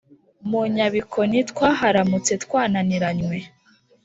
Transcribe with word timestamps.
mu 0.49 0.61
nyabikoni 0.75 1.39
twaharamutse 1.49 2.33
twananiranywe. 2.43 3.37